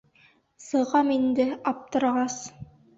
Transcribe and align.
Сығам 0.69 1.13
инде, 1.19 1.47
аптырағас. 1.75 2.45